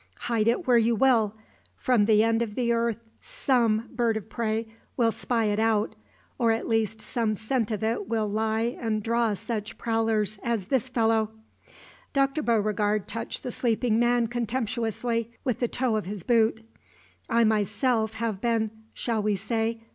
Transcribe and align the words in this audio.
Hide 0.21 0.47
it 0.47 0.65
where 0.65 0.79
you 0.79 0.95
will, 0.95 1.35
from 1.75 2.05
the 2.05 2.23
end 2.23 2.41
of 2.41 2.55
the 2.55 2.71
earth 2.73 2.97
some 3.19 3.87
bird 3.93 4.17
of 4.17 4.31
prey 4.31 4.65
will 4.97 5.11
spy 5.11 5.45
it 5.45 5.59
out, 5.59 5.93
or 6.39 6.49
at 6.51 6.67
least 6.67 6.99
some 7.01 7.35
scent 7.35 7.69
of 7.69 7.83
it 7.83 8.07
will 8.09 8.27
lie 8.27 8.75
and 8.81 9.03
draw 9.03 9.35
such 9.35 9.77
prowlers 9.77 10.39
as 10.41 10.69
this 10.69 10.89
fellow." 10.89 11.29
Dr. 12.13 12.41
Beauregard 12.41 13.07
touched 13.07 13.43
the 13.43 13.51
sleeping 13.51 13.99
man 13.99 14.25
contemptuously 14.25 15.29
with 15.43 15.59
the 15.59 15.67
toe 15.67 15.95
of 15.95 16.07
his 16.07 16.23
boot. 16.23 16.65
"I 17.29 17.43
myself 17.43 18.15
have 18.15 18.41
been 18.41 18.71
shall 18.95 19.21
we 19.21 19.35
say? 19.35 19.81